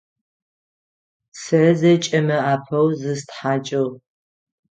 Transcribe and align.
Сэ 1.41 1.61
зэкӏэми 1.79 2.37
апэу 2.53 2.87
зыстхьакӏыгъ. 2.99 3.95